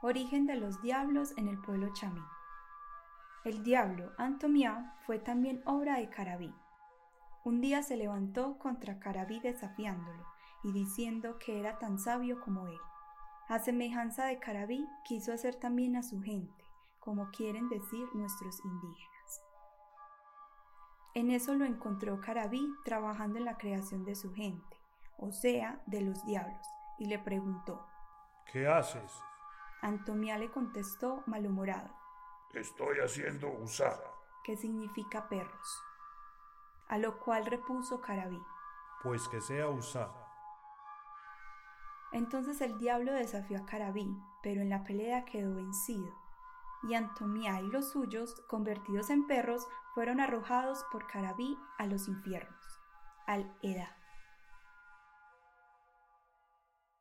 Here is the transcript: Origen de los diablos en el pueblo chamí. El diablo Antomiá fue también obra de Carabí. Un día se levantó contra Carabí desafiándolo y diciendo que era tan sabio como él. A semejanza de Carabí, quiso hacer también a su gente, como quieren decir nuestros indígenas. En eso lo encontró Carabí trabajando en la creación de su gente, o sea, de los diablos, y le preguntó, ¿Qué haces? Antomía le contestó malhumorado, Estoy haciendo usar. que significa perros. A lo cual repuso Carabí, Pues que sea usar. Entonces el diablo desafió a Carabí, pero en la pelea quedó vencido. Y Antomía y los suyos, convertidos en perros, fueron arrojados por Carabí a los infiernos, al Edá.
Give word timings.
Origen 0.00 0.46
de 0.46 0.54
los 0.54 0.80
diablos 0.80 1.34
en 1.36 1.48
el 1.48 1.60
pueblo 1.60 1.92
chamí. 1.92 2.22
El 3.44 3.64
diablo 3.64 4.12
Antomiá 4.16 4.94
fue 5.04 5.18
también 5.18 5.60
obra 5.64 5.96
de 5.98 6.08
Carabí. 6.08 6.54
Un 7.44 7.60
día 7.60 7.82
se 7.82 7.96
levantó 7.96 8.58
contra 8.58 9.00
Carabí 9.00 9.40
desafiándolo 9.40 10.24
y 10.62 10.72
diciendo 10.72 11.38
que 11.38 11.58
era 11.58 11.78
tan 11.78 11.98
sabio 11.98 12.40
como 12.40 12.68
él. 12.68 12.78
A 13.48 13.58
semejanza 13.58 14.26
de 14.26 14.38
Carabí, 14.38 14.86
quiso 15.04 15.32
hacer 15.32 15.56
también 15.56 15.96
a 15.96 16.02
su 16.04 16.20
gente, 16.20 16.64
como 17.00 17.30
quieren 17.30 17.68
decir 17.68 18.06
nuestros 18.14 18.64
indígenas. 18.64 19.42
En 21.14 21.32
eso 21.32 21.54
lo 21.54 21.64
encontró 21.64 22.20
Carabí 22.20 22.68
trabajando 22.84 23.38
en 23.38 23.46
la 23.46 23.58
creación 23.58 24.04
de 24.04 24.14
su 24.14 24.32
gente, 24.32 24.76
o 25.16 25.32
sea, 25.32 25.82
de 25.86 26.02
los 26.02 26.24
diablos, 26.24 26.64
y 26.98 27.06
le 27.06 27.18
preguntó, 27.18 27.84
¿Qué 28.52 28.68
haces? 28.68 29.20
Antomía 29.82 30.38
le 30.38 30.50
contestó 30.50 31.22
malhumorado, 31.26 31.90
Estoy 32.54 32.98
haciendo 32.98 33.48
usar. 33.48 33.98
que 34.44 34.56
significa 34.56 35.28
perros. 35.28 35.82
A 36.88 36.98
lo 36.98 37.18
cual 37.18 37.44
repuso 37.46 38.00
Carabí, 38.00 38.42
Pues 39.02 39.28
que 39.28 39.40
sea 39.40 39.68
usar. 39.68 40.10
Entonces 42.12 42.60
el 42.62 42.78
diablo 42.78 43.12
desafió 43.12 43.58
a 43.58 43.66
Carabí, 43.66 44.16
pero 44.42 44.62
en 44.62 44.70
la 44.70 44.82
pelea 44.84 45.24
quedó 45.26 45.54
vencido. 45.54 46.12
Y 46.84 46.94
Antomía 46.94 47.60
y 47.60 47.66
los 47.68 47.90
suyos, 47.90 48.34
convertidos 48.48 49.10
en 49.10 49.26
perros, 49.26 49.68
fueron 49.94 50.20
arrojados 50.20 50.84
por 50.90 51.06
Carabí 51.06 51.58
a 51.76 51.86
los 51.86 52.08
infiernos, 52.08 52.80
al 53.26 53.54
Edá. 53.62 53.94